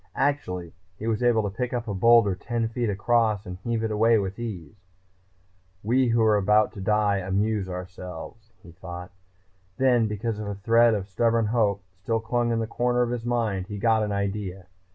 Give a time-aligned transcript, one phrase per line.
[0.15, 3.91] Actually, he was able to pick up a boulder ten feet across and heave it
[3.91, 4.79] away with ease.
[5.83, 9.11] We who are about to die amuse ourselves, he thought.
[9.77, 13.67] Then, because a thread of stubborn hope still clung in a corner of his mind,
[13.67, 14.65] he got an idea.